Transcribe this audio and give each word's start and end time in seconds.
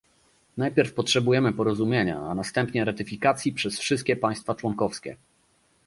Najpierw 0.57 0.93
potrzebujemy 0.93 1.53
porozumienia, 1.53 2.19
a 2.21 2.35
następnie 2.35 2.85
ratyfikacji 2.85 3.53
przez 3.53 3.79
wszystkie 3.79 4.15
państwa 4.15 4.55
członkowskie 4.55 5.17